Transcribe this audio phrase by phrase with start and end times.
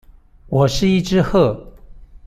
[0.47, 1.55] 我是一隻鶴